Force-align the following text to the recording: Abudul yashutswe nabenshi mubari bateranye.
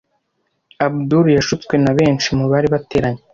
Abudul 0.85 1.25
yashutswe 1.37 1.73
nabenshi 1.83 2.27
mubari 2.39 2.67
bateranye. 2.73 3.21